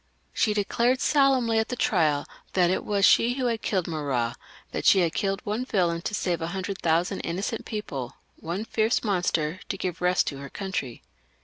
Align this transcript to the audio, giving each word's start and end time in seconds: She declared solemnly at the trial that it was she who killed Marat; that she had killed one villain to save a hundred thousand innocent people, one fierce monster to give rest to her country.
She 0.33 0.55
declared 0.55 0.99
solemnly 0.99 1.59
at 1.59 1.67
the 1.69 1.75
trial 1.75 2.25
that 2.53 2.71
it 2.71 2.83
was 2.83 3.05
she 3.05 3.35
who 3.35 3.55
killed 3.59 3.87
Marat; 3.87 4.33
that 4.71 4.85
she 4.85 5.01
had 5.01 5.13
killed 5.13 5.45
one 5.45 5.63
villain 5.63 6.01
to 6.01 6.15
save 6.15 6.41
a 6.41 6.47
hundred 6.57 6.79
thousand 6.79 7.19
innocent 7.19 7.65
people, 7.65 8.15
one 8.37 8.65
fierce 8.65 9.03
monster 9.03 9.59
to 9.69 9.77
give 9.77 10.01
rest 10.01 10.25
to 10.29 10.39
her 10.39 10.49
country. 10.49 11.03